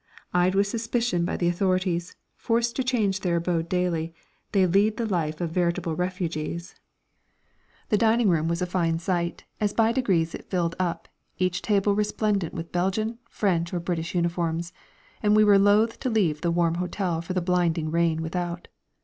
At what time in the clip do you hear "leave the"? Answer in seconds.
16.09-16.49